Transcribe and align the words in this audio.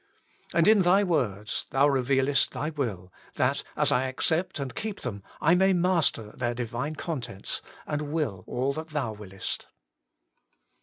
And 0.51 0.67
in 0.67 0.81
Thy 0.81 1.03
words 1.03 1.67
Thou 1.69 1.87
revealest 1.87 2.53
Thy 2.53 2.71
will, 2.71 3.13
that 3.35 3.61
as 3.75 3.91
I 3.91 4.05
accept 4.07 4.59
and 4.59 4.73
keep 4.73 5.01
them 5.01 5.21
I 5.39 5.53
may 5.53 5.73
master 5.73 6.31
their 6.31 6.55
Divine 6.55 6.95
contents, 6.95 7.61
and 7.85 8.11
will 8.11 8.43
all 8.47 8.73
that 8.73 8.87
Thou 8.87 9.13
wiliest. 9.13 9.67